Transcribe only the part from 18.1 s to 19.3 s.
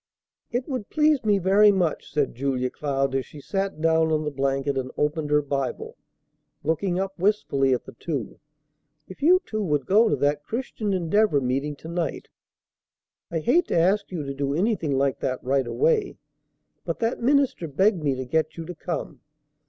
to get you to come.